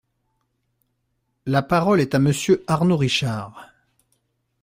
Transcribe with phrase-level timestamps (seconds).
[1.45, 3.67] La parole est à Monsieur Arnaud Richard.